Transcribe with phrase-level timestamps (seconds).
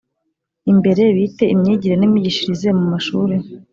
[0.71, 3.35] imbere bite imyigire n’imyigishirize mu mashuri?